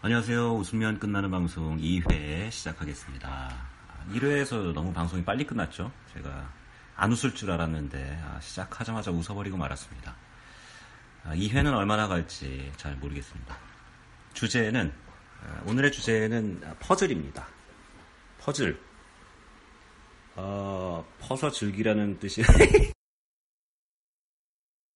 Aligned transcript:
안녕하세요. 0.00 0.54
웃으면 0.54 1.00
끝나는 1.00 1.28
방송 1.28 1.76
2회 1.78 2.52
시작하겠습니다. 2.52 3.52
1회에서 4.12 4.72
너무 4.72 4.92
방송이 4.92 5.24
빨리 5.24 5.44
끝났죠. 5.44 5.90
제가 6.14 6.52
안 6.94 7.10
웃을 7.10 7.34
줄 7.34 7.50
알았는데 7.50 8.22
아, 8.24 8.38
시작하자마자 8.40 9.10
웃어버리고 9.10 9.56
말았습니다. 9.56 10.14
아, 11.24 11.34
2회는 11.34 11.74
얼마나 11.74 12.06
갈지 12.06 12.70
잘 12.76 12.94
모르겠습니다. 12.94 13.58
주제는 14.34 14.92
아, 15.42 15.62
오늘의 15.66 15.90
주제는 15.90 16.62
퍼즐입니다. 16.78 17.48
퍼즐. 18.38 18.80
어, 20.36 21.04
퍼서 21.18 21.50
즐기라는 21.50 22.20
뜻이 22.20 22.42